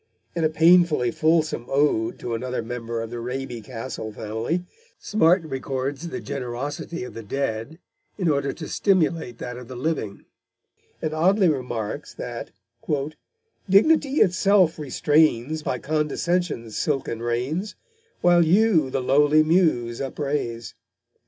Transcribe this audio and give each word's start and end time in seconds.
In 0.35 0.43
a 0.43 0.49
painfully 0.49 1.11
fulsome 1.11 1.67
ode 1.69 2.17
to 2.17 2.33
another 2.33 2.63
member 2.63 3.03
of 3.03 3.11
the 3.11 3.19
Raby 3.19 3.61
Castle 3.61 4.11
family, 4.11 4.65
Smart 4.97 5.43
records 5.43 6.07
the 6.07 6.19
generosity 6.19 7.03
of 7.03 7.13
the 7.13 7.21
dead 7.21 7.77
in 8.17 8.27
order 8.27 8.51
to 8.51 8.67
stimulate 8.67 9.37
that 9.37 9.57
of 9.57 9.67
the 9.67 9.75
living, 9.75 10.25
and 11.03 11.13
oddly 11.13 11.47
remarks 11.49 12.15
that 12.15 12.49
dignity 13.69 14.21
itself 14.21 14.79
restrains 14.79 15.61
By 15.61 15.77
condescension's 15.77 16.75
silken 16.75 17.21
reins, 17.21 17.75
While 18.21 18.43
you 18.43 18.89
the 18.89 19.03
lowly 19.03 19.43
Muse 19.43 20.01
upraise. 20.01 20.73